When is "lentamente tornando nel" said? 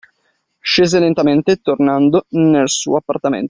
0.97-2.67